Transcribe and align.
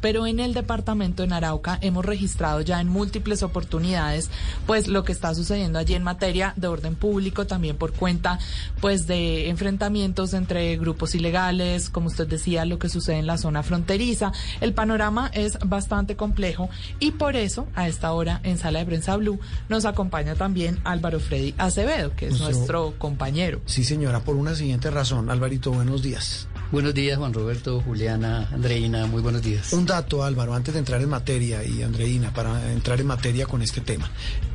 Pero 0.00 0.26
en 0.26 0.40
el 0.40 0.54
departamento 0.54 1.22
en 1.22 1.32
Arauca 1.32 1.78
hemos 1.82 2.04
registrado 2.04 2.60
ya 2.60 2.80
en 2.80 2.88
múltiples 2.88 3.42
oportunidades 3.42 4.30
pues 4.66 4.88
lo 4.88 5.04
que 5.04 5.12
está 5.12 5.34
sucediendo 5.34 5.78
allí 5.78 5.94
en 5.94 6.02
materia 6.02 6.54
de 6.56 6.66
orden 6.68 6.94
público, 6.94 7.46
también 7.46 7.76
por 7.76 7.92
cuenta 7.92 8.38
pues 8.80 9.06
de 9.06 9.48
enfrentamientos 9.48 10.32
entre 10.34 10.76
grupos 10.76 11.14
ilegales, 11.14 11.90
como 11.90 12.06
usted 12.08 12.26
decía, 12.26 12.64
lo 12.64 12.78
que 12.78 12.88
sucede 12.88 13.18
en 13.18 13.26
la 13.26 13.38
zona 13.38 13.62
fronteriza. 13.62 14.32
El 14.60 14.72
panorama 14.74 15.30
es 15.34 15.58
bastante 15.64 16.16
complejo 16.16 16.68
y 16.98 17.12
por 17.12 17.36
eso 17.36 17.66
a 17.74 17.88
esta 17.88 18.12
hora 18.12 18.40
en 18.42 18.58
Sala 18.58 18.80
de 18.80 18.86
Prensa 18.86 19.16
Blue 19.16 19.38
nos 19.68 19.84
acompaña 19.84 20.34
también 20.34 20.80
Álvaro 20.84 21.20
Freddy 21.20 21.54
Acevedo, 21.58 22.14
que 22.16 22.26
es 22.26 22.32
Nuestro- 22.40 22.50
nuestro 22.56 22.94
compañero. 22.98 23.60
Sí, 23.66 23.84
señora, 23.84 24.20
por 24.20 24.36
una 24.36 24.54
siguiente 24.54 24.90
razón. 24.90 25.30
Alvarito, 25.30 25.70
buenos 25.72 26.02
días. 26.02 26.48
Buenos 26.72 26.94
días, 26.94 27.18
Juan 27.18 27.34
Roberto, 27.34 27.80
Juliana, 27.80 28.48
Andreina, 28.52 29.04
muy 29.06 29.20
buenos 29.20 29.42
días. 29.42 29.72
Un 29.72 29.86
dato, 29.86 30.22
Álvaro, 30.22 30.54
antes 30.54 30.72
de 30.72 30.78
entrar 30.78 31.02
en 31.02 31.08
materia, 31.08 31.64
y 31.64 31.82
Andreina, 31.82 32.32
para 32.32 32.70
entrar 32.70 33.00
en 33.00 33.08
materia 33.08 33.46
con 33.46 33.60
este 33.60 33.80
tema. 33.80 34.08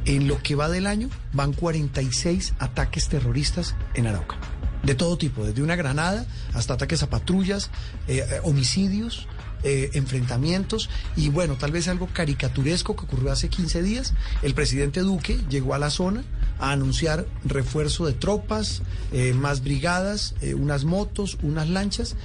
En 0.06 0.26
lo 0.26 0.42
que 0.42 0.56
va 0.56 0.70
del 0.70 0.88
año, 0.88 1.10
van 1.34 1.52
46 1.52 2.54
ataques 2.58 3.10
terroristas 3.10 3.76
en 3.96 4.08
Arauca. 4.08 4.38
De 4.84 4.96
todo 4.96 5.18
tipo, 5.18 5.46
desde 5.46 5.62
una 5.62 5.76
granada 5.76 6.26
hasta 6.54 6.76
ataques 6.76 7.04
a 7.04 7.10
patrullas, 7.10 7.70
eh, 8.08 8.20
eh, 8.20 8.40
homicidios, 8.44 9.28
eh, 9.66 9.90
enfrentamientos. 9.94 10.90
Y 11.18 11.28
bueno, 11.30 11.56
tal 11.56 11.72
vez 11.72 11.88
algo 11.90 12.08
caricaturesco 12.14 12.96
que 12.96 13.04
ocurrió 13.04 13.32
hace 13.32 13.50
15 13.50 13.82
días. 13.84 14.14
El 14.42 14.54
presidente 14.54 15.02
Duque 15.02 15.40
llegó 15.50 15.74
a 15.74 15.80
la 15.80 15.90
zona 15.90 16.24
a 16.60 16.72
anunciar 16.72 17.26
refuerzo 17.44 18.06
de 18.06 18.14
tropas, 18.14 18.82
eh, 19.12 19.34
más 19.34 19.62
brigadas, 19.64 20.36
eh, 20.42 20.54
unas 20.54 20.86
motos, 20.86 21.38
unas 21.44 21.68
lanchas. 21.70 22.16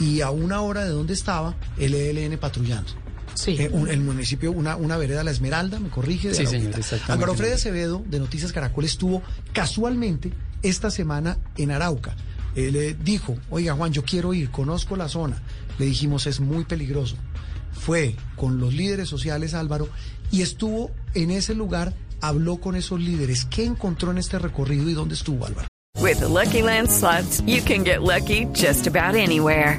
Y 0.00 0.20
a 0.20 0.30
una 0.30 0.60
hora 0.60 0.84
de 0.84 0.90
donde 0.90 1.14
estaba 1.14 1.56
el 1.78 1.94
ELN 1.94 2.36
patrullando. 2.38 2.90
Sí. 3.34 3.56
Eh, 3.58 3.68
un- 3.72 3.88
el 3.88 4.00
municipio, 4.00 4.50
una, 4.52 4.76
una 4.76 4.96
vereda, 4.96 5.22
La 5.24 5.30
Esmeralda, 5.30 5.78
me 5.80 5.88
corrige. 5.90 6.28
de 6.28 6.34
Sí, 6.34 6.46
señor. 6.46 6.72
Álvaro 7.08 7.34
Freddy 7.34 7.52
Acevedo, 7.52 8.02
de 8.06 8.18
Noticias 8.18 8.52
Caracol, 8.52 8.84
estuvo 8.84 9.22
casualmente 9.52 10.32
esta 10.62 10.90
semana 10.90 11.38
en 11.56 11.70
Arauca. 11.70 12.16
Él 12.58 12.74
eh, 12.74 12.96
dijo, 13.00 13.36
oiga 13.50 13.74
Juan, 13.74 13.92
yo 13.92 14.02
quiero 14.02 14.34
ir, 14.34 14.50
conozco 14.50 14.96
la 14.96 15.08
zona. 15.08 15.40
Le 15.78 15.86
dijimos, 15.86 16.26
es 16.26 16.40
muy 16.40 16.64
peligroso. 16.64 17.16
Fue 17.72 18.16
con 18.34 18.58
los 18.58 18.74
líderes 18.74 19.08
sociales, 19.08 19.54
Álvaro, 19.54 19.88
y 20.32 20.42
estuvo 20.42 20.90
en 21.14 21.30
ese 21.30 21.54
lugar, 21.54 21.94
habló 22.20 22.56
con 22.56 22.74
esos 22.74 23.00
líderes. 23.00 23.44
¿Qué 23.44 23.64
encontró 23.64 24.10
en 24.10 24.18
este 24.18 24.40
recorrido 24.40 24.90
y 24.90 24.94
dónde 24.94 25.14
estuvo, 25.14 25.46
Álvaro? 25.46 25.68
With 26.00 26.18
the 26.18 26.28
Lucky 26.28 26.62
Land 26.62 26.90
slots, 26.90 27.42
you 27.46 27.62
can 27.62 27.84
get 27.84 28.02
lucky 28.02 28.46
just 28.54 28.88
about 28.88 29.14
anywhere. 29.14 29.78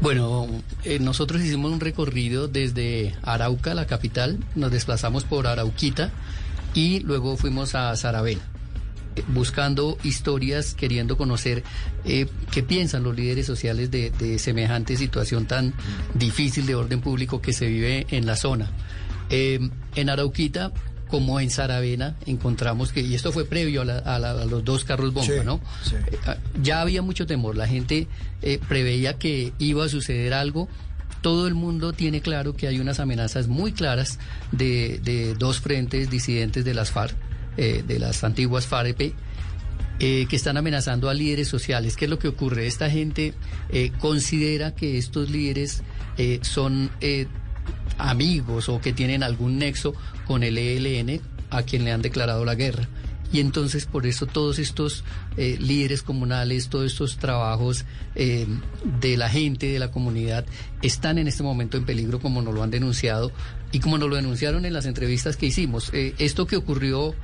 Bueno, 0.00 0.46
eh, 0.84 0.98
nosotros 0.98 1.42
hicimos 1.42 1.72
un 1.72 1.80
recorrido 1.80 2.48
desde 2.48 3.14
Arauca, 3.22 3.74
la 3.74 3.86
capital, 3.86 4.38
nos 4.54 4.70
desplazamos 4.70 5.24
por 5.24 5.46
Arauquita 5.46 6.10
y 6.74 7.00
luego 7.00 7.36
fuimos 7.36 7.74
a 7.74 7.96
Saravena, 7.96 8.42
eh, 9.16 9.22
buscando 9.28 9.96
historias, 10.04 10.74
queriendo 10.74 11.16
conocer 11.16 11.64
eh, 12.04 12.26
qué 12.50 12.62
piensan 12.62 13.04
los 13.04 13.16
líderes 13.16 13.46
sociales 13.46 13.90
de, 13.90 14.10
de 14.10 14.38
semejante 14.38 14.96
situación 14.96 15.46
tan 15.46 15.72
difícil 16.14 16.66
de 16.66 16.74
orden 16.74 17.00
público 17.00 17.40
que 17.40 17.54
se 17.54 17.66
vive 17.66 18.06
en 18.10 18.26
la 18.26 18.36
zona. 18.36 18.70
Eh, 19.30 19.58
en 19.96 20.10
Arauquita, 20.10 20.72
como 21.08 21.38
en 21.40 21.50
Saravena, 21.50 22.16
encontramos 22.26 22.92
que, 22.92 23.00
y 23.00 23.14
esto 23.14 23.32
fue 23.32 23.44
previo 23.44 23.82
a, 23.82 23.84
la- 23.84 23.98
a 23.98 24.18
la- 24.18 24.32
a 24.32 24.44
los 24.44 24.64
dos 24.64 24.84
carros 24.84 25.12
bomba, 25.12 25.32
Sí, 25.32 25.40
¿no? 25.44 25.60
sí. 25.84 25.94
Eh, 25.94 26.18
ah, 26.26 26.36
ya 26.62 26.80
había 26.80 27.02
mucho 27.02 27.26
temor, 27.26 27.56
la 27.56 27.66
gente 27.68 28.08
eh, 28.42 28.58
preveía 28.68 29.18
que 29.18 29.52
iba 29.58 29.84
a 29.84 29.88
suceder 29.88 30.34
algo. 30.34 30.68
Todo 31.22 31.46
el 31.48 31.54
mundo 31.54 31.92
tiene 31.92 32.20
claro 32.20 32.54
que 32.56 32.68
hay 32.68 32.78
unas 32.80 33.00
amenazas 33.00 33.48
muy 33.48 33.72
claras 33.72 34.18
de, 34.52 35.00
de 35.02 35.34
dos 35.34 35.60
frentes 35.60 36.10
disidentes 36.10 36.64
de 36.64 36.74
las 36.74 36.90
FARC, 36.90 37.14
eh, 37.56 37.82
de 37.86 37.98
las 37.98 38.22
antiguas 38.22 38.66
FAREP, 38.66 39.12
eh, 39.98 40.26
que 40.28 40.36
están 40.36 40.56
amenazando 40.56 41.08
a 41.08 41.14
líderes 41.14 41.48
sociales. 41.48 41.96
¿Qué 41.96 42.04
es 42.04 42.10
lo 42.10 42.18
que 42.18 42.28
ocurre? 42.28 42.66
Esta 42.66 42.90
gente 42.90 43.32
considera 43.98 44.74
que 44.74 44.98
estos 44.98 45.30
líderes 45.30 45.82
eh, 46.18 46.38
son 46.42 46.90
amigos 47.98 48.68
o 48.68 48.80
que 48.80 48.92
tienen 48.92 49.22
algún 49.22 49.58
nexo 49.58 49.94
con 50.26 50.42
el 50.42 50.58
ELN 50.58 51.20
a 51.50 51.62
quien 51.62 51.84
le 51.84 51.92
han 51.92 52.02
declarado 52.02 52.44
la 52.44 52.54
guerra. 52.54 52.88
Y 53.32 53.40
entonces 53.40 53.86
por 53.86 54.06
eso 54.06 54.26
todos 54.26 54.58
estos 54.58 55.04
eh, 55.36 55.56
líderes 55.60 56.02
comunales, 56.02 56.68
todos 56.68 56.86
estos 56.86 57.16
trabajos 57.18 57.84
eh, 58.14 58.46
de 59.00 59.16
la 59.16 59.28
gente, 59.28 59.66
de 59.66 59.78
la 59.78 59.90
comunidad, 59.90 60.46
están 60.82 61.18
en 61.18 61.26
este 61.26 61.42
momento 61.42 61.76
en 61.76 61.84
peligro 61.84 62.20
como 62.20 62.40
nos 62.40 62.54
lo 62.54 62.62
han 62.62 62.70
denunciado 62.70 63.32
y 63.72 63.80
como 63.80 63.98
nos 63.98 64.08
lo 64.08 64.16
denunciaron 64.16 64.64
en 64.64 64.72
las 64.72 64.86
entrevistas 64.86 65.36
que 65.36 65.46
hicimos. 65.46 65.90
Eh, 65.92 66.14
esto 66.18 66.46
que 66.46 66.56
ocurrió 66.56 67.14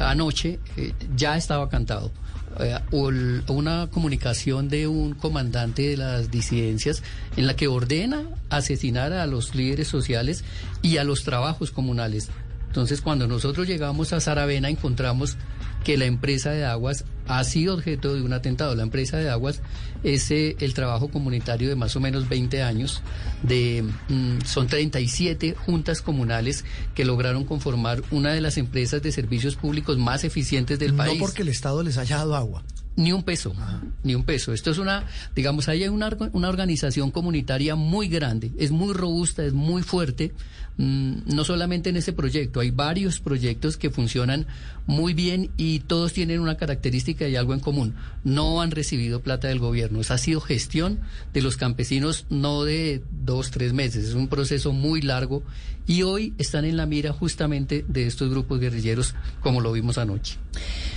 anoche 0.00 0.58
eh, 0.76 0.92
ya 1.16 1.36
estaba 1.36 1.68
cantado. 1.68 2.10
Eh, 2.58 2.76
una 2.90 3.88
comunicación 3.92 4.68
de 4.68 4.88
un 4.88 5.14
comandante 5.14 5.82
de 5.82 5.96
las 5.96 6.30
disidencias 6.30 7.02
en 7.36 7.46
la 7.46 7.54
que 7.54 7.68
ordena 7.68 8.24
asesinar 8.48 9.12
a 9.12 9.26
los 9.26 9.54
líderes 9.54 9.86
sociales 9.86 10.44
y 10.82 10.96
a 10.96 11.04
los 11.04 11.22
trabajos 11.22 11.70
comunales. 11.70 12.28
Entonces, 12.66 13.00
cuando 13.00 13.26
nosotros 13.26 13.66
llegamos 13.66 14.12
a 14.12 14.20
Saravena, 14.20 14.68
encontramos 14.68 15.36
que 15.84 15.96
la 15.96 16.04
empresa 16.06 16.50
de 16.50 16.64
aguas 16.64 17.04
ha 17.26 17.42
sido 17.44 17.74
objeto 17.74 18.14
de 18.14 18.22
un 18.22 18.32
atentado. 18.32 18.74
La 18.74 18.82
empresa 18.82 19.16
de 19.16 19.30
aguas 19.30 19.62
es 20.02 20.30
eh, 20.30 20.56
el 20.60 20.74
trabajo 20.74 21.08
comunitario 21.08 21.68
de 21.68 21.76
más 21.76 21.94
o 21.96 22.00
menos 22.00 22.28
20 22.28 22.62
años. 22.62 23.02
De, 23.42 23.84
mm, 24.08 24.40
son 24.44 24.66
37 24.66 25.54
juntas 25.54 26.02
comunales 26.02 26.64
que 26.94 27.04
lograron 27.04 27.44
conformar 27.44 28.02
una 28.10 28.32
de 28.32 28.40
las 28.40 28.58
empresas 28.58 29.02
de 29.02 29.12
servicios 29.12 29.56
públicos 29.56 29.96
más 29.98 30.24
eficientes 30.24 30.78
del 30.78 30.96
no 30.96 31.04
país. 31.04 31.18
porque 31.20 31.42
el 31.42 31.48
Estado 31.48 31.82
les 31.82 31.98
haya 31.98 32.16
dado 32.16 32.36
agua. 32.36 32.62
Ni 32.96 33.12
un 33.12 33.22
peso, 33.22 33.54
ni 34.02 34.14
un 34.14 34.24
peso. 34.24 34.52
Esto 34.52 34.70
es 34.70 34.78
una, 34.78 35.06
digamos, 35.34 35.68
hay 35.68 35.86
una, 35.88 36.10
una 36.32 36.48
organización 36.48 37.10
comunitaria 37.10 37.74
muy 37.74 38.08
grande, 38.08 38.50
es 38.58 38.72
muy 38.72 38.92
robusta, 38.92 39.44
es 39.44 39.52
muy 39.52 39.82
fuerte, 39.82 40.32
mm, 40.76 41.34
no 41.34 41.44
solamente 41.44 41.90
en 41.90 41.96
ese 41.96 42.12
proyecto, 42.12 42.60
hay 42.60 42.72
varios 42.72 43.20
proyectos 43.20 43.76
que 43.76 43.90
funcionan 43.90 44.46
muy 44.86 45.14
bien 45.14 45.50
y 45.56 45.80
todos 45.80 46.12
tienen 46.12 46.40
una 46.40 46.56
característica 46.56 47.28
y 47.28 47.36
algo 47.36 47.54
en 47.54 47.60
común. 47.60 47.94
No 48.24 48.60
han 48.60 48.72
recibido 48.72 49.22
plata 49.22 49.48
del 49.48 49.60
gobierno, 49.60 50.00
esa 50.00 50.14
ha 50.14 50.18
sido 50.18 50.40
gestión 50.40 51.00
de 51.32 51.42
los 51.42 51.56
campesinos 51.56 52.26
no 52.28 52.64
de 52.64 53.02
dos, 53.10 53.50
tres 53.50 53.72
meses, 53.72 54.04
es 54.04 54.14
un 54.14 54.28
proceso 54.28 54.72
muy 54.72 55.00
largo 55.00 55.42
y 55.86 56.02
hoy 56.02 56.34
están 56.38 56.64
en 56.64 56.76
la 56.76 56.86
mira 56.86 57.12
justamente 57.12 57.84
de 57.88 58.06
estos 58.06 58.30
grupos 58.30 58.60
guerrilleros 58.60 59.14
como 59.40 59.60
lo 59.60 59.72
vimos 59.72 59.96
anoche. 59.96 60.38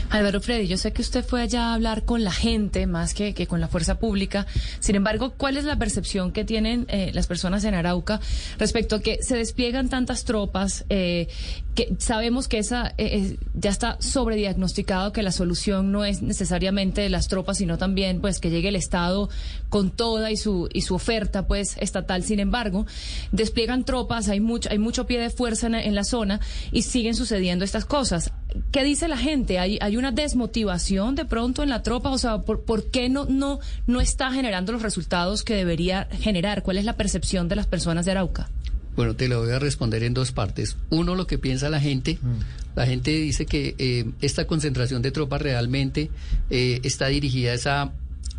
Álvaro 0.09 0.41
Freddy, 0.41 0.67
yo 0.67 0.77
sé 0.77 0.91
que 0.93 1.01
usted 1.01 1.25
fue 1.25 1.41
allá 1.41 1.69
a 1.69 1.73
hablar 1.73 1.92
con 2.01 2.23
la 2.23 2.31
gente 2.31 2.87
más 2.87 3.13
que, 3.13 3.35
que 3.35 3.45
con 3.45 3.61
la 3.61 3.67
fuerza 3.67 3.99
pública. 3.99 4.47
Sin 4.79 4.95
embargo, 4.95 5.35
¿cuál 5.37 5.57
es 5.57 5.65
la 5.65 5.77
percepción 5.77 6.31
que 6.31 6.43
tienen 6.43 6.87
eh, 6.89 7.11
las 7.13 7.27
personas 7.27 7.63
en 7.63 7.75
Arauca 7.75 8.19
respecto 8.57 8.95
a 8.95 9.01
que 9.01 9.21
se 9.21 9.37
despliegan 9.37 9.89
tantas 9.89 10.25
tropas 10.25 10.85
eh, 10.89 11.27
que 11.75 11.95
sabemos 11.97 12.47
que 12.47 12.59
esa 12.59 12.89
eh, 12.89 12.93
eh, 12.97 13.37
ya 13.55 13.71
está 13.71 13.97
sobrediagnosticado 13.99 15.11
que 15.11 15.23
la 15.23 15.31
solución 15.31 15.91
no 15.91 16.05
es 16.05 16.21
necesariamente 16.21 17.09
las 17.09 17.27
tropas 17.27 17.57
sino 17.57 17.77
también 17.77 18.21
pues 18.21 18.39
que 18.39 18.49
llegue 18.49 18.69
el 18.69 18.75
Estado 18.75 19.29
con 19.69 19.89
toda 19.89 20.31
y 20.31 20.37
su 20.37 20.69
y 20.71 20.81
su 20.81 20.93
oferta 20.93 21.47
pues 21.47 21.75
estatal 21.79 22.23
sin 22.23 22.39
embargo 22.39 22.85
despliegan 23.31 23.85
tropas 23.85 24.29
hay 24.29 24.39
mucho 24.39 24.69
hay 24.69 24.77
mucho 24.77 25.07
pie 25.07 25.19
de 25.19 25.29
fuerza 25.29 25.67
en 25.67 25.95
la 25.95 26.03
zona 26.03 26.39
y 26.71 26.83
siguen 26.83 27.15
sucediendo 27.15 27.65
estas 27.65 27.85
cosas 27.85 28.31
qué 28.71 28.83
dice 28.83 29.07
la 29.07 29.17
gente 29.17 29.59
hay 29.59 29.77
hay 29.81 29.97
una 29.97 30.11
desmotivación 30.11 31.15
de 31.15 31.25
pronto 31.25 31.63
en 31.63 31.69
la 31.69 31.83
tropa 31.83 32.09
o 32.09 32.17
sea 32.17 32.41
por, 32.41 32.61
por 32.61 32.91
qué 32.91 33.09
no 33.09 33.25
no 33.25 33.59
no 33.87 34.01
está 34.01 34.31
generando 34.31 34.71
los 34.71 34.81
resultados 34.81 35.43
que 35.43 35.55
debería 35.55 36.07
generar 36.11 36.63
cuál 36.63 36.77
es 36.77 36.85
la 36.85 36.95
percepción 36.97 37.47
de 37.47 37.55
las 37.55 37.67
personas 37.67 38.05
de 38.05 38.11
Arauca 38.11 38.49
bueno, 38.95 39.15
te 39.15 39.27
lo 39.27 39.41
voy 39.41 39.51
a 39.51 39.59
responder 39.59 40.03
en 40.03 40.13
dos 40.13 40.31
partes. 40.31 40.77
Uno, 40.89 41.15
lo 41.15 41.25
que 41.25 41.39
piensa 41.39 41.69
la 41.69 41.79
gente. 41.79 42.19
Mm. 42.21 42.75
La 42.75 42.85
gente 42.85 43.11
dice 43.11 43.45
que 43.45 43.75
eh, 43.77 44.05
esta 44.21 44.45
concentración 44.45 45.01
de 45.01 45.11
tropas 45.11 45.41
realmente 45.41 46.11
eh, 46.49 46.79
está 46.83 47.07
dirigida 47.07 47.53
a 47.65 47.91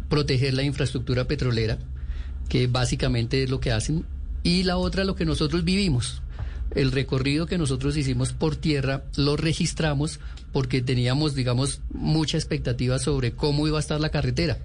proteger 0.09 0.55
la 0.55 0.63
infraestructura 0.63 1.25
petrolera, 1.25 1.79
que 2.49 2.67
básicamente 2.67 3.43
es 3.43 3.51
lo 3.51 3.61
que 3.61 3.73
hacen. 3.73 4.05
Y 4.43 4.63
la 4.63 4.77
otra, 4.77 5.05
lo 5.05 5.17
que 5.17 5.25
nosotros 5.25 5.65
vivimos. 5.65 6.23
El 6.75 6.91
recorrido 6.91 7.47
que 7.47 7.59
nosotros 7.59 7.97
hicimos 7.97 8.33
por 8.33 8.57
tierra 8.57 9.05
lo 9.17 9.37
registramos 9.37 10.21
porque 10.53 10.83
teníamos, 10.83 11.35
digamos, 11.35 11.81
mucha 11.93 12.37
expectativa 12.37 12.99
sobre 12.99 13.33
cómo 13.33 13.67
iba 13.67 13.79
a 13.79 13.81
estar 13.81 14.01
la 14.01 14.09
carretera. 14.09 14.59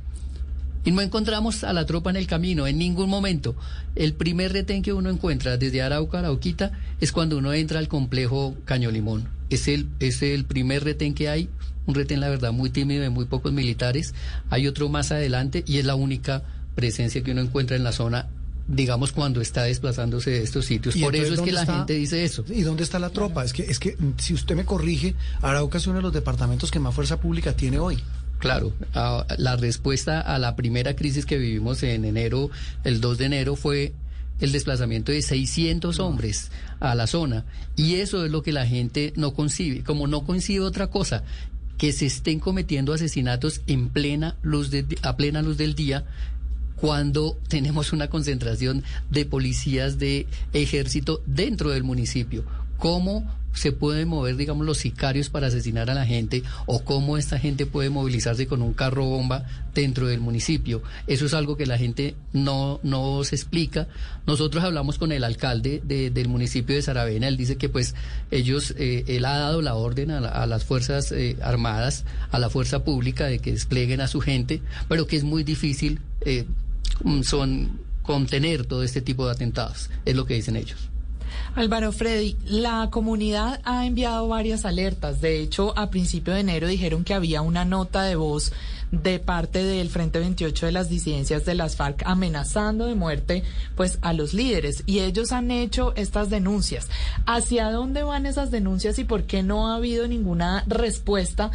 Y 0.85 0.91
no 0.91 1.01
encontramos 1.01 1.63
a 1.63 1.73
la 1.73 1.85
tropa 1.85 2.09
en 2.09 2.15
el 2.15 2.25
camino, 2.25 2.65
en 2.65 2.77
ningún 2.77 3.09
momento. 3.09 3.55
El 3.95 4.13
primer 4.13 4.53
retén 4.53 4.81
que 4.81 4.93
uno 4.93 5.09
encuentra 5.09 5.57
desde 5.57 5.81
Arauca 5.81 6.17
a 6.17 6.21
Arauquita 6.21 6.71
es 7.01 7.11
cuando 7.11 7.37
uno 7.37 7.53
entra 7.53 7.79
al 7.79 7.89
complejo 7.89 8.55
Caño 8.65 8.89
Limón. 8.89 9.27
Es 9.49 9.67
el, 9.67 9.89
es 9.99 10.21
el 10.21 10.45
primer 10.45 10.83
retén 10.83 11.13
que 11.13 11.27
hay, 11.27 11.49
un 11.85 11.95
retén, 11.95 12.21
la 12.21 12.29
verdad, 12.29 12.53
muy 12.53 12.69
tímido, 12.69 13.01
de 13.01 13.09
muy 13.09 13.25
pocos 13.25 13.51
militares. 13.51 14.13
Hay 14.49 14.67
otro 14.67 14.89
más 14.89 15.11
adelante 15.11 15.63
y 15.67 15.79
es 15.79 15.85
la 15.85 15.95
única 15.95 16.43
presencia 16.75 17.23
que 17.23 17.31
uno 17.31 17.41
encuentra 17.41 17.75
en 17.75 17.83
la 17.83 17.91
zona 17.91 18.29
digamos 18.69 19.11
cuando 19.11 19.41
está 19.41 19.63
desplazándose 19.63 20.29
de 20.29 20.43
estos 20.43 20.65
sitios. 20.65 20.95
Por 20.95 21.15
eso 21.15 21.33
es 21.33 21.41
que 21.41 21.51
la 21.51 21.65
gente 21.65 21.93
dice 21.93 22.23
eso. 22.23 22.45
¿Y 22.47 22.61
dónde 22.61 22.83
está 22.83 22.99
la 22.99 23.09
tropa? 23.09 23.43
Es 23.43 23.51
que 23.51 23.63
es 23.63 23.79
que 23.79 23.97
si 24.17 24.33
usted 24.33 24.55
me 24.55 24.63
corrige, 24.63 25.15
Arauca 25.41 25.79
es 25.79 25.87
uno 25.87 25.97
de 25.97 26.03
los 26.03 26.13
departamentos 26.13 26.69
que 26.71 26.79
más 26.79 26.93
fuerza 26.93 27.19
pública 27.19 27.53
tiene 27.53 27.79
hoy. 27.79 27.97
Claro, 28.37 28.71
la 29.37 29.57
respuesta 29.57 30.21
a 30.21 30.39
la 30.39 30.55
primera 30.55 30.95
crisis 30.95 31.25
que 31.25 31.37
vivimos 31.37 31.83
en 31.83 32.05
enero, 32.05 32.49
el 32.85 33.01
2 33.01 33.17
de 33.17 33.25
enero, 33.25 33.57
fue 33.57 33.91
el 34.39 34.53
desplazamiento 34.53 35.11
de 35.11 35.21
600 35.21 35.99
hombres 35.99 36.49
a 36.79 36.95
la 36.95 37.07
zona. 37.07 37.43
Y 37.75 37.95
eso 37.95 38.23
es 38.23 38.31
lo 38.31 38.41
que 38.41 38.53
la 38.53 38.65
gente 38.65 39.11
no 39.17 39.33
concibe. 39.33 39.83
Como 39.83 40.07
no 40.07 40.23
concibe 40.23 40.63
otra 40.63 40.87
cosa, 40.87 41.23
que 41.77 41.91
se 41.91 42.05
estén 42.05 42.39
cometiendo 42.39 42.93
asesinatos 42.93 43.61
en 43.67 43.89
plena 43.89 44.37
luz 44.41 44.69
de, 44.69 44.85
a 45.01 45.17
plena 45.17 45.41
luz 45.41 45.57
del 45.57 45.75
día 45.75 46.05
cuando 46.79 47.37
tenemos 47.47 47.93
una 47.93 48.09
concentración 48.09 48.83
de 49.09 49.25
policías 49.25 49.99
de 49.99 50.27
ejército 50.53 51.21
dentro 51.25 51.69
del 51.71 51.83
municipio. 51.83 52.43
¿Cómo 52.77 53.25
se 53.53 53.71
pueden 53.71 54.07
mover, 54.07 54.35
digamos, 54.35 54.65
los 54.65 54.77
sicarios 54.77 55.29
para 55.29 55.47
asesinar 55.47 55.89
a 55.89 55.93
la 55.93 56.05
gente 56.05 56.43
o 56.65 56.83
cómo 56.83 57.17
esta 57.17 57.39
gente 57.39 57.65
puede 57.65 57.89
movilizarse 57.89 58.47
con 58.47 58.61
un 58.61 58.73
carro 58.73 59.05
bomba 59.05 59.45
dentro 59.73 60.07
del 60.07 60.19
municipio. 60.19 60.81
Eso 61.07 61.25
es 61.25 61.33
algo 61.33 61.57
que 61.57 61.65
la 61.65 61.77
gente 61.77 62.15
no, 62.31 62.79
no 62.83 63.23
se 63.23 63.35
explica. 63.35 63.87
Nosotros 64.27 64.63
hablamos 64.63 64.97
con 64.97 65.11
el 65.11 65.23
alcalde 65.23 65.81
del 65.83 66.27
municipio 66.27 66.75
de 66.75 66.81
Saravena, 66.81 67.27
él 67.27 67.37
dice 67.37 67.57
que 67.57 67.69
pues 67.69 67.95
ellos, 68.31 68.73
eh, 68.77 69.05
él 69.07 69.25
ha 69.25 69.37
dado 69.37 69.61
la 69.61 69.75
orden 69.75 70.11
a, 70.11 70.45
las 70.45 70.63
Fuerzas 70.63 71.11
eh, 71.11 71.37
Armadas, 71.41 72.05
a 72.31 72.39
la 72.39 72.49
Fuerza 72.49 72.83
Pública 72.83 73.25
de 73.25 73.39
que 73.39 73.51
desplieguen 73.51 74.01
a 74.01 74.07
su 74.07 74.21
gente, 74.21 74.61
pero 74.87 75.07
que 75.07 75.15
es 75.15 75.23
muy 75.23 75.43
difícil 75.43 75.99
eh, 76.21 76.45
son 77.23 77.79
contener 78.03 78.65
todo 78.65 78.83
este 78.83 79.01
tipo 79.01 79.25
de 79.25 79.33
atentados, 79.33 79.89
es 80.05 80.15
lo 80.15 80.25
que 80.25 80.33
dicen 80.33 80.55
ellos. 80.55 80.89
Álvaro 81.55 81.91
Freddy, 81.91 82.35
la 82.45 82.89
comunidad 82.89 83.61
ha 83.63 83.85
enviado 83.85 84.27
varias 84.27 84.65
alertas. 84.65 85.21
De 85.21 85.39
hecho, 85.39 85.77
a 85.77 85.89
principio 85.89 86.33
de 86.33 86.41
enero 86.41 86.67
dijeron 86.67 87.03
que 87.03 87.13
había 87.13 87.41
una 87.41 87.65
nota 87.65 88.03
de 88.03 88.15
voz 88.15 88.51
de 88.91 89.19
parte 89.19 89.63
del 89.63 89.89
Frente 89.89 90.19
28 90.19 90.65
de 90.67 90.71
las 90.71 90.89
disidencias 90.89 91.45
de 91.45 91.55
las 91.55 91.75
FARC 91.75 92.03
amenazando 92.05 92.85
de 92.85 92.95
muerte 92.95 93.43
pues 93.75 93.99
a 94.01 94.13
los 94.13 94.33
líderes 94.33 94.83
y 94.85 94.99
ellos 94.99 95.31
han 95.31 95.51
hecho 95.51 95.93
estas 95.95 96.29
denuncias. 96.29 96.89
¿Hacia 97.25 97.71
dónde 97.71 98.03
van 98.03 98.25
esas 98.25 98.51
denuncias 98.51 98.99
y 98.99 99.03
por 99.03 99.23
qué 99.23 99.43
no 99.43 99.67
ha 99.67 99.75
habido 99.75 100.07
ninguna 100.07 100.63
respuesta 100.67 101.51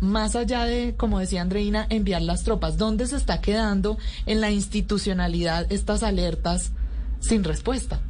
más 0.00 0.36
allá 0.36 0.64
de, 0.64 0.94
como 0.96 1.18
decía 1.18 1.42
Andreina, 1.42 1.86
enviar 1.90 2.22
las 2.22 2.44
tropas? 2.44 2.78
¿Dónde 2.78 3.06
se 3.06 3.16
está 3.16 3.40
quedando 3.40 3.98
en 4.26 4.40
la 4.40 4.50
institucionalidad 4.50 5.70
estas 5.70 6.02
alertas 6.02 6.72
sin 7.20 7.44
respuesta? 7.44 8.00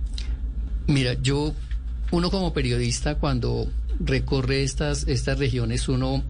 Mira, 0.87 1.15
yo, 1.15 1.53
uno 2.11 2.31
como 2.31 2.53
periodista, 2.53 3.17
cuando 3.17 3.69
recorre 4.01 4.63
estas, 4.63 5.07
estas 5.07 5.39
regiones, 5.39 5.89
uno 5.89 6.25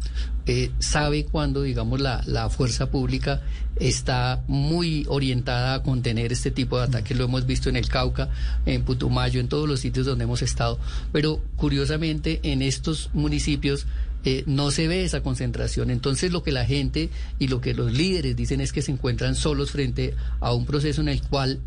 eh, 0.46 0.70
sabe 0.81 1.25
cuando, 1.25 1.62
digamos, 1.62 2.00
la, 2.00 2.22
la 2.26 2.50
fuerza 2.50 2.90
pública 2.90 3.40
está 3.76 4.43
muy 4.49 5.06
orientada 5.08 5.75
a 5.75 5.82
contener 5.82 6.32
este 6.32 6.50
tipo 6.50 6.78
de 6.78 6.84
ataques. 6.84 7.17
Lo 7.17 7.25
hemos 7.25 7.46
visto 7.46 7.69
en 7.69 7.76
el 7.76 7.88
Cauca, 7.88 8.28
en 8.67 8.82
Putumayo, 8.82 9.40
en 9.40 9.49
todos 9.49 9.69
los 9.69 9.81
sitios 9.81 10.06
donde 10.06 10.25
hemos 10.25 10.43
estado. 10.43 10.78
Pero 11.12 11.40
curiosamente, 11.56 12.40
en 12.43 12.62
estos 12.62 13.11
municipios 13.14 13.87
eh, 14.25 14.43
no 14.46 14.70
se 14.70 14.88
ve 14.88 15.05
esa 15.05 15.22
concentración. 15.22 15.90
Entonces 15.90 16.32
lo 16.32 16.43
que 16.43 16.52
la 16.52 16.67
gente 16.67 17.08
y 17.38 17.49
lo 17.49 17.61
que 17.61 17.72
los 17.72 17.93
líderes 17.93 18.37
dicen 18.37 18.61
es 18.61 18.72
que 18.72 18.82
se 18.82 18.93
encuentran 18.93 19.34
solos 19.34 19.70
frente 19.70 20.14
a 20.40 20.52
un 20.52 20.67
proceso 20.67 21.00
en 21.00 21.08
el 21.08 21.22
cual 21.22 21.61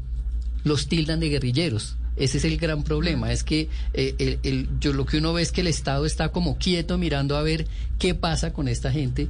los 0.64 0.88
tildan 0.88 1.20
de 1.20 1.30
guerrilleros. 1.30 1.96
Ese 2.16 2.38
es 2.38 2.46
el 2.46 2.58
gran 2.58 2.84
problema, 2.84 3.32
es 3.32 3.44
que 3.44 3.70
eh, 3.94 4.38
el, 4.44 4.70
yo 4.80 4.94
lo 4.94 5.06
que 5.06 5.18
uno 5.18 5.34
ve 5.34 5.42
es 5.42 5.52
que 5.52 5.62
el 5.62 5.68
Estado 5.68 6.06
está 6.06 6.30
como 6.30 6.58
quieto 6.58 6.98
mirando 6.98 7.36
a 7.38 7.42
ver 7.42 7.68
qué 7.98 8.14
pasa 8.14 8.54
con 8.54 8.68
esta 8.68 8.92
gente, 8.92 9.30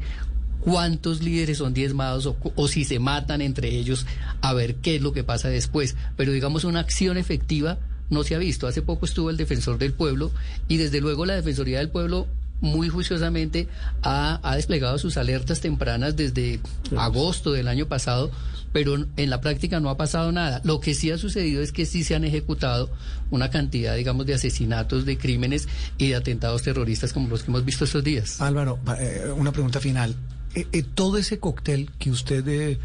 cuántos 0.60 1.22
líderes 1.22 1.60
son 1.60 1.74
diezmados 1.74 2.26
o, 2.26 2.36
o, 2.56 2.68
si 2.68 2.84
se 2.84 3.00
matan 3.00 3.42
entre 3.42 3.70
ellos, 3.70 4.06
a 4.42 4.54
ver 4.54 4.76
qué 4.76 4.98
es 4.98 5.02
lo 5.02 5.14
que 5.14 5.24
pasa 5.24 5.48
después. 5.50 5.96
Pero 6.18 6.32
digamos 6.32 6.66
una 6.66 6.82
acción 6.82 7.18
efectiva 7.18 7.78
no 8.10 8.24
se 8.24 8.36
ha 8.36 8.38
visto. 8.38 8.68
Hace 8.68 8.82
poco 8.82 9.06
estuvo 9.06 9.30
el 9.30 9.38
defensor 9.38 9.78
del 9.78 9.94
pueblo 9.94 10.32
y 10.68 10.78
desde 10.78 11.02
luego 11.02 11.26
la 11.26 11.36
Defensoría 11.36 11.80
del 11.80 11.90
Pueblo 11.90 12.28
muy 12.62 12.88
juiciosamente 12.88 13.68
ha, 14.04 14.40
ha 14.42 14.56
desplegado 14.56 14.98
sus 14.98 15.18
alertas 15.18 15.60
tempranas 15.60 16.16
desde 16.16 16.62
agosto 16.96 17.52
del 17.52 17.68
año 17.68 17.88
pasado 17.88 18.32
pero 18.74 18.96
en 18.96 19.30
la 19.30 19.40
práctica 19.40 19.80
no 19.80 19.90
ha 19.90 19.96
pasado 19.96 20.32
nada. 20.32 20.60
Lo 20.66 20.82
que 20.82 20.96
sí 20.96 21.12
ha 21.12 21.18
sucedido 21.18 21.62
es 21.62 21.72
que 21.72 21.86
sí 21.86 22.04
se 22.04 22.16
han 22.16 22.26
ejecutado 22.26 22.90
una 23.30 23.50
cantidad, 23.50 23.96
digamos, 23.96 24.26
de 24.26 24.34
asesinatos, 24.34 25.06
de 25.06 25.18
crímenes 25.18 25.70
y 25.98 26.10
de 26.10 26.16
atentados 26.16 26.64
terroristas 26.64 27.14
como 27.14 27.30
los 27.30 27.44
que 27.44 27.52
hemos 27.52 27.64
visto 27.64 27.86
estos 27.86 28.04
días. 28.04 28.42
Álvaro, 28.42 28.80
eh, 29.00 29.32
una 29.38 29.52
pregunta 29.52 29.80
final. 29.80 30.16
Eh, 30.56 30.68
eh, 30.72 30.84
todo 30.84 31.18
ese 31.18 31.40
cóctel 31.40 31.92
que 32.00 32.12
usted 32.12 32.78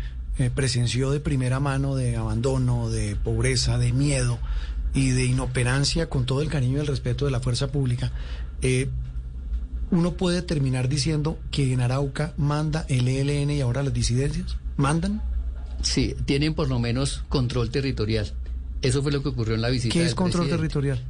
presenció 0.55 1.11
de 1.11 1.19
primera 1.19 1.59
mano 1.59 1.97
de 1.97 2.15
abandono, 2.15 2.91
de 2.91 3.17
pobreza, 3.17 3.77
de 3.77 3.93
miedo 3.93 4.39
y 4.95 5.11
de 5.11 5.25
inoperancia 5.25 6.09
con 6.09 6.27
todo 6.27 6.43
el 6.43 6.49
cariño 6.49 6.77
y 6.77 6.81
el 6.81 6.87
respeto 6.87 7.25
de 7.25 7.33
la 7.33 7.41
fuerza 7.41 7.73
pública, 7.73 8.13
uno 9.91 10.13
puede 10.13 10.43
terminar 10.43 10.89
diciendo 10.89 11.39
que 11.51 11.73
en 11.73 11.81
Arauca 11.81 12.35
manda 12.37 12.85
el 12.89 13.09
ELN 13.09 13.51
y 13.51 13.61
ahora 13.63 13.83
las 13.83 13.93
disidencias. 13.93 14.57
¿Mandan? 14.77 15.23
Sí, 15.83 16.15
tienen 16.25 16.55
por 16.55 16.69
lo 16.69 16.79
menos 16.79 17.25
control 17.29 17.71
territorial. 17.71 18.33
Eso 18.83 19.03
fue 19.03 19.13
lo 19.13 19.23
que 19.23 19.31
ocurrió 19.31 19.55
en 19.55 19.63
la 19.63 19.69
visita. 19.69 19.93
¿Qué 19.93 20.05
es 20.05 20.15
control 20.15 20.49
territorial? 20.49 21.03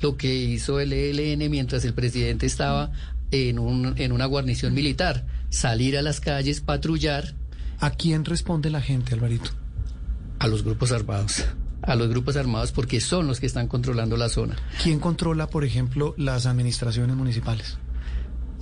Lo 0.00 0.16
que 0.16 0.34
hizo 0.34 0.80
el 0.80 0.92
ELN 0.92 1.50
mientras 1.50 1.84
el 1.84 1.94
presidente 1.94 2.46
estaba 2.46 2.92
en, 3.30 3.58
un, 3.58 3.94
en 3.96 4.12
una 4.12 4.26
guarnición 4.26 4.74
militar, 4.74 5.26
salir 5.50 5.96
a 5.96 6.02
las 6.02 6.20
calles, 6.20 6.60
patrullar. 6.60 7.34
¿A 7.80 7.90
quién 7.90 8.24
responde 8.24 8.70
la 8.70 8.80
gente, 8.80 9.14
Alvarito? 9.14 9.50
A 10.38 10.48
los 10.48 10.62
grupos 10.62 10.92
armados. 10.92 11.44
A 11.82 11.94
los 11.94 12.08
grupos 12.08 12.36
armados 12.36 12.72
porque 12.72 13.00
son 13.00 13.26
los 13.26 13.40
que 13.40 13.46
están 13.46 13.68
controlando 13.68 14.16
la 14.16 14.28
zona. 14.28 14.56
¿Quién 14.82 14.98
controla, 14.98 15.48
por 15.48 15.64
ejemplo, 15.64 16.14
las 16.16 16.46
administraciones 16.46 17.16
municipales? 17.16 17.78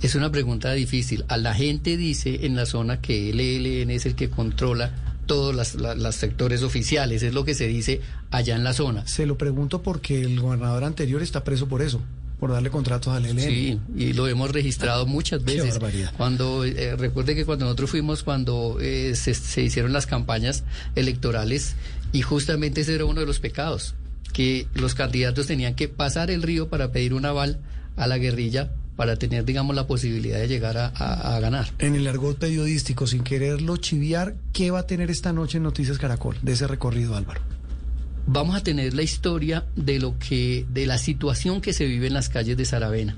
Es 0.01 0.13
una 0.13 0.31
pregunta 0.31 0.71
difícil. 0.73 1.25
A 1.27 1.37
la 1.37 1.55
gente 1.55 1.97
dice 1.97 2.45
en 2.45 2.55
la 2.55 2.67
zona 2.67 3.01
que 3.01 3.31
el 3.31 3.39
ELN 3.39 3.89
es 3.89 4.05
el 4.05 4.15
que 4.15 4.29
controla 4.29 5.06
todos 5.27 5.55
los 5.79 6.15
sectores 6.15 6.63
oficiales, 6.63 7.21
es 7.21 7.33
lo 7.33 7.45
que 7.45 7.53
se 7.53 7.67
dice 7.67 8.01
allá 8.31 8.55
en 8.55 8.63
la 8.63 8.73
zona. 8.73 9.05
Se 9.05 9.25
lo 9.25 9.37
pregunto 9.37 9.83
porque 9.83 10.21
el 10.21 10.39
gobernador 10.39 10.83
anterior 10.83 11.21
está 11.21 11.43
preso 11.43 11.67
por 11.67 11.81
eso 11.81 12.01
por 12.39 12.51
darle 12.51 12.69
contratos 12.69 13.15
al 13.15 13.25
ELN. 13.25 13.39
Sí, 13.39 13.79
y 13.95 14.13
lo 14.13 14.27
hemos 14.27 14.51
registrado 14.51 15.05
muchas 15.07 15.43
veces. 15.43 15.79
Cuando 16.17 16.65
eh, 16.65 16.95
recuerde 16.95 17.35
que 17.35 17.45
cuando 17.45 17.65
nosotros 17.65 17.89
fuimos, 17.89 18.23
cuando 18.23 18.77
eh, 18.79 19.15
se, 19.15 19.33
se, 19.33 19.63
hicieron 19.63 19.91
las 19.91 20.05
campañas 20.05 20.63
electorales, 20.95 21.75
y 22.11 22.21
justamente 22.21 22.81
ese 22.81 22.93
era 22.95 23.05
uno 23.05 23.21
de 23.21 23.25
los 23.25 23.39
pecados, 23.39 23.95
que 24.33 24.67
los 24.75 24.93
candidatos 24.93 25.47
tenían 25.47 25.73
que 25.73 25.87
pasar 25.87 26.29
el 26.29 26.43
río 26.43 26.69
para 26.69 26.91
pedir 26.91 27.13
un 27.15 27.25
aval 27.25 27.59
a 27.95 28.05
la 28.05 28.19
guerrilla 28.19 28.71
para 28.97 29.15
tener, 29.15 29.45
digamos, 29.45 29.75
la 29.75 29.87
posibilidad 29.87 30.39
de 30.39 30.47
llegar 30.47 30.77
a, 30.77 30.87
a, 30.87 31.39
ganar. 31.39 31.69
En 31.77 31.95
el 31.95 32.07
argot 32.07 32.37
periodístico, 32.37 33.05
sin 33.07 33.23
quererlo 33.23 33.77
chiviar, 33.77 34.35
¿qué 34.51 34.71
va 34.71 34.79
a 34.79 34.87
tener 34.87 35.11
esta 35.11 35.31
noche 35.31 35.57
en 35.57 35.63
Noticias 35.63 35.99
Caracol 35.99 36.35
de 36.41 36.53
ese 36.53 36.67
recorrido, 36.67 37.15
Álvaro? 37.15 37.39
Vamos 38.25 38.55
a 38.55 38.61
tener 38.61 38.95
la 38.95 39.03
historia 39.03 39.65
de 39.75 39.99
lo 39.99 40.17
que, 40.17 40.65
de 40.69 40.87
la 40.87 40.97
situación 40.97 41.61
que 41.61 41.73
se 41.73 41.85
vive 41.85 42.07
en 42.07 42.13
las 42.13 42.27
calles 42.27 42.57
de 42.57 42.65
Saravena. 42.65 43.15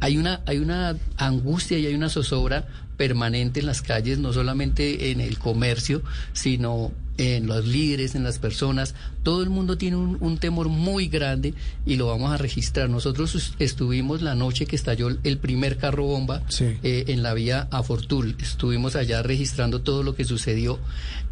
Hay 0.00 0.18
una, 0.18 0.42
hay 0.46 0.58
una 0.58 0.96
angustia 1.16 1.78
y 1.78 1.86
hay 1.86 1.94
una 1.94 2.10
zozobra 2.10 2.66
permanente 2.98 3.60
en 3.60 3.66
las 3.66 3.80
calles, 3.80 4.18
no 4.18 4.34
solamente 4.34 5.10
en 5.10 5.22
el 5.22 5.38
comercio, 5.38 6.02
sino 6.34 6.92
en 7.18 7.46
los 7.46 7.66
líderes, 7.66 8.14
en 8.14 8.24
las 8.24 8.38
personas. 8.38 8.94
Todo 9.22 9.42
el 9.42 9.50
mundo 9.50 9.78
tiene 9.78 9.96
un, 9.96 10.38
temor 10.38 10.68
muy 10.68 11.08
grande 11.08 11.54
y 11.84 11.96
lo 11.96 12.06
vamos 12.06 12.32
a 12.32 12.36
registrar. 12.36 12.90
Nosotros 12.90 13.54
estuvimos 13.58 14.22
la 14.22 14.34
noche 14.34 14.66
que 14.66 14.76
estalló 14.76 15.08
el 15.08 15.38
primer 15.38 15.78
carro 15.78 16.04
bomba 16.04 16.42
eh, 16.60 17.04
en 17.08 17.22
la 17.22 17.34
vía 17.34 17.68
a 17.70 17.82
Fortul. 17.82 18.36
Estuvimos 18.40 18.96
allá 18.96 19.22
registrando 19.22 19.80
todo 19.80 20.02
lo 20.02 20.14
que 20.14 20.24
sucedió. 20.24 20.78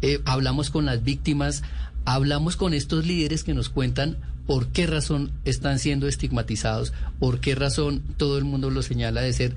Eh, 0.01 0.21
hablamos 0.25 0.69
con 0.69 0.85
las 0.85 1.03
víctimas, 1.03 1.63
hablamos 2.05 2.55
con 2.55 2.73
estos 2.73 3.05
líderes 3.05 3.43
que 3.43 3.53
nos 3.53 3.69
cuentan 3.69 4.17
por 4.45 4.67
qué 4.67 4.85
razón 4.85 5.31
están 5.43 5.79
siendo 5.79 6.07
estigmatizados, 6.07 6.93
por 7.19 7.39
qué 7.39 7.55
razón 7.55 8.03
todo 8.17 8.37
el 8.37 8.43
mundo 8.43 8.69
los 8.69 8.85
señala 8.85 9.21
de 9.21 9.33
ser 9.33 9.55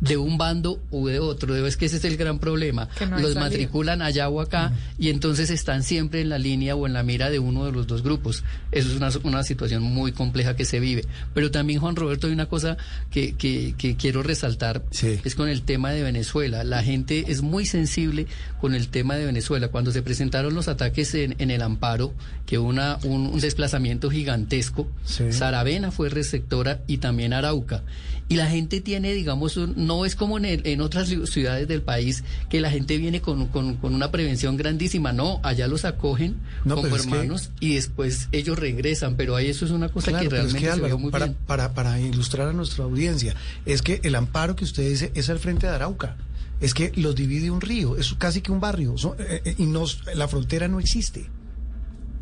de 0.00 0.16
un 0.16 0.38
bando 0.38 0.82
u 0.90 1.06
de 1.06 1.18
otro. 1.18 1.54
Es 1.66 1.76
que 1.76 1.86
ese 1.86 1.96
es 1.96 2.04
el 2.04 2.16
gran 2.16 2.38
problema. 2.38 2.88
los 3.18 3.34
matriculan 3.34 4.02
allá 4.02 4.28
o 4.28 4.40
acá 4.40 4.72
y 4.98 5.10
entonces 5.10 5.50
están 5.50 5.82
siempre 5.82 6.20
en 6.20 6.28
la 6.28 6.38
línea 6.38 6.74
o 6.74 6.86
en 6.86 6.92
la 6.92 7.02
mira 7.02 7.30
de 7.30 7.38
uno 7.38 7.66
de 7.66 7.72
los 7.72 7.86
dos 7.86 8.02
grupos. 8.02 8.44
Eso 8.72 8.88
es 8.88 8.96
una, 8.96 9.10
una 9.24 9.42
situación 9.42 9.82
muy 9.82 10.12
compleja 10.12 10.56
que 10.56 10.64
se 10.64 10.80
vive. 10.80 11.04
Pero 11.34 11.50
también, 11.50 11.80
Juan 11.80 11.96
Roberto, 11.96 12.26
hay 12.26 12.32
una 12.32 12.46
cosa 12.46 12.76
que, 13.10 13.34
que, 13.34 13.96
quiero 13.96 14.22
resaltar, 14.22 14.82
es 14.92 15.34
con 15.34 15.48
el 15.48 15.62
tema 15.62 15.90
de 15.90 16.02
Venezuela. 16.02 16.64
La 16.64 16.82
gente 16.82 17.24
es 17.28 17.42
muy 17.42 17.66
sensible 17.66 18.26
con 18.60 18.74
el 18.74 18.88
tema 18.88 19.16
de 19.16 19.26
Venezuela. 19.26 19.68
Cuando 19.68 19.90
se 19.92 20.02
presentaron 20.02 20.54
los 20.54 20.68
ataques 20.68 21.14
en, 21.14 21.34
en 21.38 21.50
el 21.50 21.62
amparo, 21.62 22.14
que 22.46 22.58
una, 22.58 22.98
un, 23.04 23.38
desplazamiento 23.40 24.10
gigantesco, 24.10 24.88
Saravena 25.04 25.90
fue 25.90 26.08
receptora 26.08 26.80
y 26.86 26.98
también 26.98 27.32
Arauca. 27.32 27.82
Y 28.30 28.36
la 28.36 28.46
gente 28.46 28.80
tiene, 28.80 29.12
digamos, 29.12 29.56
un, 29.56 29.74
no 29.76 30.04
es 30.06 30.14
como 30.14 30.38
en, 30.38 30.44
en, 30.44 30.80
otras 30.80 31.08
ciudades 31.08 31.66
del 31.66 31.82
país 31.82 32.22
que 32.48 32.60
la 32.60 32.70
gente 32.70 32.96
viene 32.96 33.20
con, 33.20 33.48
con, 33.48 33.76
una 33.82 34.12
prevención 34.12 34.56
grandísima. 34.56 35.12
No, 35.12 35.40
allá 35.42 35.66
los 35.66 35.84
acogen 35.84 36.36
como 36.62 36.86
hermanos 36.94 37.50
y 37.58 37.74
después 37.74 38.28
ellos 38.30 38.56
regresan. 38.56 39.16
Pero 39.16 39.34
ahí 39.34 39.48
eso 39.48 39.64
es 39.64 39.72
una 39.72 39.88
cosa 39.88 40.16
que 40.20 40.28
realmente 40.28 40.72
se 40.72 40.94
muy 40.94 41.10
para, 41.10 41.26
bien. 41.26 41.38
Para, 41.44 41.74
para 41.74 42.00
ilustrar 42.00 42.46
a 42.46 42.52
nuestra 42.52 42.84
audiencia, 42.84 43.34
es 43.66 43.82
que 43.82 43.98
el 44.04 44.14
amparo 44.14 44.54
que 44.54 44.62
usted 44.62 44.88
dice 44.88 45.10
es 45.16 45.28
al 45.28 45.40
frente 45.40 45.66
de 45.66 45.72
Arauca. 45.72 46.16
Es 46.60 46.72
que 46.72 46.92
los 46.94 47.16
divide 47.16 47.50
un 47.50 47.60
río, 47.60 47.96
es 47.96 48.14
casi 48.14 48.42
que 48.42 48.52
un 48.52 48.60
barrio. 48.60 48.94
Eh, 49.18 49.42
eh, 49.44 49.54
y 49.58 49.66
nos, 49.66 50.02
la 50.14 50.28
frontera 50.28 50.68
no 50.68 50.78
existe. 50.78 51.28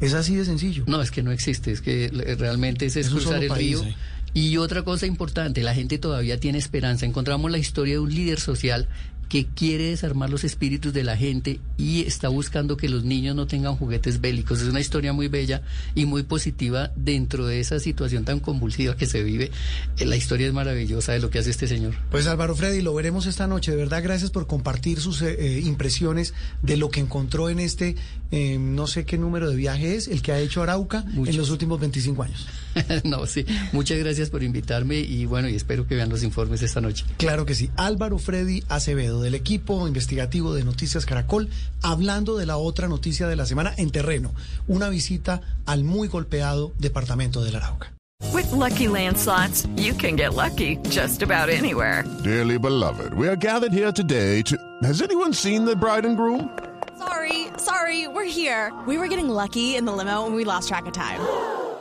Es 0.00 0.14
así 0.14 0.36
de 0.36 0.46
sencillo. 0.46 0.84
No, 0.86 1.02
es 1.02 1.10
que 1.10 1.22
no 1.22 1.32
existe, 1.32 1.70
es 1.70 1.82
que 1.82 2.08
realmente 2.38 2.86
es, 2.86 2.96
es 2.96 3.10
cruzar 3.10 3.42
el 3.42 3.50
río. 3.50 3.82
Eh. 3.82 3.94
Y 4.35 4.56
otra 4.56 4.82
cosa 4.82 5.06
importante, 5.06 5.62
la 5.62 5.75
gente 5.75 5.99
todavía 5.99 6.38
tiene 6.38 6.58
esperanza. 6.58 7.06
Encontramos 7.06 7.50
la 7.50 7.58
historia 7.58 7.94
de 7.94 8.00
un 8.00 8.14
líder 8.14 8.40
social 8.40 8.88
que 9.28 9.47
quiere 9.47 9.90
desarmar 9.90 10.30
los 10.30 10.44
espíritus 10.44 10.92
de 10.92 11.04
la 11.04 11.16
gente 11.16 11.61
y 11.76 12.02
está 12.02 12.28
buscando 12.28 12.76
que 12.76 12.88
los 12.88 13.04
niños 13.04 13.37
no 13.37 13.47
tengan 13.47 13.76
juguetes 13.76 14.20
bélicos. 14.20 14.62
Es 14.62 14.68
una 14.68 14.80
historia 14.80 15.12
muy 15.12 15.28
bella 15.28 15.62
y 15.94 16.06
muy 16.06 16.23
positiva 16.23 16.90
dentro 16.97 17.47
de 17.47 17.61
esa 17.61 17.78
situación 17.78 18.25
tan 18.25 18.40
convulsiva 18.40 18.97
que 18.97 19.06
se 19.06 19.23
vive. 19.23 19.50
Eh, 19.99 20.06
la 20.06 20.16
historia 20.16 20.47
es 20.47 20.52
maravillosa 20.52 21.12
de 21.12 21.20
lo 21.20 21.30
que 21.30 21.38
hace 21.38 21.50
este 21.50 21.68
señor. 21.68 21.94
Pues 22.11 22.26
Álvaro 22.26 22.56
Freddy, 22.56 22.80
lo 22.80 22.94
veremos 22.94 23.26
esta 23.26 23.47
noche. 23.47 23.73
De 23.73 23.76
verdad, 23.76 24.02
gracias 24.02 24.30
por 24.30 24.47
compartir 24.47 25.00
sus 25.00 25.20
eh, 25.20 25.37
eh, 25.38 25.61
impresiones 25.61 26.32
de 26.62 26.76
lo 26.76 26.90
que 26.90 27.00
encontró 27.00 27.50
en 27.50 27.61
este, 27.61 27.97
no 28.30 28.87
sé 28.87 29.04
qué 29.04 29.18
número 29.18 29.50
de 29.50 29.56
viaje 29.56 29.94
es, 29.94 30.08
el 30.08 30.23
que 30.23 30.32
ha 30.32 30.38
hecho 30.38 30.62
Arauca 30.62 31.04
en 31.14 31.37
los 31.37 31.50
últimos 31.50 31.80
25 31.80 32.23
años. 32.23 32.47
no, 33.04 33.26
sí. 33.26 33.44
Muchas 33.73 33.99
gracias 33.99 34.30
por 34.30 34.42
invitarme 34.42 34.99
y 34.99 35.26
bueno, 35.26 35.49
y 35.49 35.54
espero 35.54 35.87
que 35.87 35.94
vean 35.94 36.08
los 36.08 36.23
informes 36.23 36.62
esta 36.62 36.80
noche. 36.80 37.04
Claro 37.16 37.47
que 37.47 37.54
sí. 37.54 37.70
Álvaro 37.76 38.18
Freddy 38.18 38.62
Acevedo 38.68 39.20
del 39.23 39.35
equipo 39.35 39.87
investigativo 39.87 40.54
de 40.54 40.64
Noticias 40.64 41.06
Caracol, 41.06 41.49
hablando 41.82 42.37
de 42.37 42.47
la 42.47 42.56
otra 42.56 42.88
noticia 42.88 43.28
de 43.28 43.37
la 43.37 43.47
semana 43.47 43.75
en 43.76 43.90
terreno, 43.90 44.35
una 44.66 44.88
visita 44.88 45.40
al 45.66 45.85
muy 45.85 46.08
golpeado 46.08 46.73
departamento 46.78 47.42
del 47.42 47.56
Arauca. 47.56 47.92
With 48.32 48.50
lucky 48.50 48.88
landslots, 48.88 49.68
you 49.76 49.94
can 49.94 50.16
get 50.16 50.35
lucky 50.35 50.76
just 50.90 51.23
about 51.23 51.49
anywhere. 51.49 52.04
Dearly 52.25 52.58
beloved, 52.58 53.14
we 53.14 53.28
are 53.28 53.37
gathered 53.37 53.73
here 53.73 53.92
today 53.92 54.42
to. 54.42 54.56
Has 54.82 55.02
anyone 55.02 55.32
seen 55.32 55.64
the 55.64 55.76
bride 55.76 56.04
and 56.04 56.16
groom? 56.16 56.50
Sorry, 56.99 57.47
sorry, 57.58 58.08
we're 58.08 58.25
here. 58.25 58.73
We 58.87 58.99
were 58.99 59.06
getting 59.06 59.28
lucky 59.28 59.76
in 59.76 59.85
the 59.85 59.92
limo 59.92 60.26
and 60.26 60.35
we 60.35 60.44
lost 60.44 60.68
track 60.68 60.87
of 60.87 60.92
time. 60.92 61.20